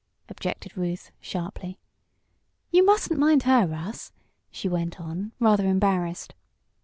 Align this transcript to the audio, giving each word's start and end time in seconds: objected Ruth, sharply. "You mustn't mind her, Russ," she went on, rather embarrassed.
objected 0.29 0.75
Ruth, 0.75 1.11
sharply. 1.21 1.77
"You 2.71 2.83
mustn't 2.83 3.19
mind 3.19 3.43
her, 3.43 3.67
Russ," 3.67 4.11
she 4.49 4.67
went 4.67 4.99
on, 4.99 5.31
rather 5.39 5.67
embarrassed. 5.67 6.33